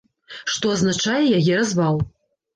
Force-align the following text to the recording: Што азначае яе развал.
Што 0.53 0.71
азначае 0.75 1.21
яе 1.43 1.61
развал. 1.61 2.03